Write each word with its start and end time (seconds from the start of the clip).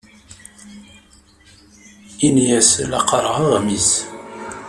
Ini-as 2.27 2.69
la 2.89 2.99
qqareɣ 3.03 3.35
aɣmis. 3.45 3.89